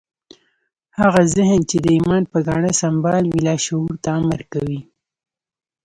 [0.99, 4.79] هغه ذهن چې د ايمان په ګاڼه سمبال وي لاشعور ته امر کوي.